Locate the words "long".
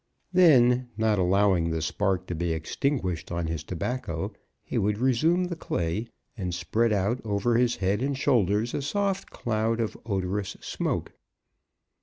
8.77-8.81